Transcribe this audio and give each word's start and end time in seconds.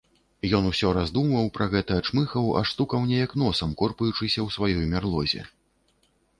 Ён 0.59 0.69
усё 0.69 0.87
раздумваў 0.97 1.51
пра 1.57 1.67
гэта, 1.73 1.99
чмыхаў, 2.09 2.49
аж 2.63 2.73
стукаў 2.73 3.07
неяк 3.11 3.37
носам, 3.45 3.77
корпаючыся 3.85 4.29
ў 4.31 4.49
сваёй 4.59 4.93
мярлозе. 4.97 5.41